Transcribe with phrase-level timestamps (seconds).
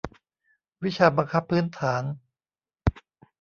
[0.83, 2.03] วิชาบังคับพื้นฐาน